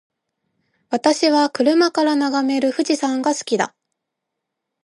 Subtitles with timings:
[0.89, 3.75] 私は車から眺める富士山が好きだ。